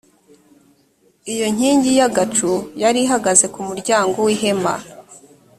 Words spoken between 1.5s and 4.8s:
nkingi y’agacu yari ihagaze ku muryango w’ihema.